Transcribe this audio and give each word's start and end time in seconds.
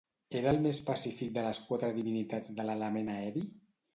Era 0.37 0.51
el 0.53 0.61
més 0.61 0.79
pacífic 0.87 1.29
de 1.35 1.43
les 1.47 1.59
quatre 1.67 1.91
divinitats 1.99 2.51
de 2.61 2.65
l'element 2.69 3.15
aeri? 3.19 3.45